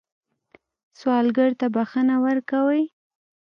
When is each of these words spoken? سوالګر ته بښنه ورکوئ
سوالګر 0.99 1.51
ته 1.59 1.65
بښنه 1.75 2.15
ورکوئ 2.25 2.83